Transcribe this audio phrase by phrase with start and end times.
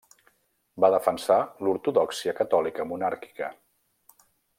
[0.85, 3.51] Va defensar l'ortodòxia catòlica monàrquica.